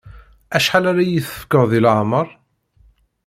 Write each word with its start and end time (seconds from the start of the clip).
Acḥal 0.55 0.85
ara 0.91 1.03
yi-tefkeḍ 1.05 1.63
deg 1.71 1.81
leεmer? 1.83 2.27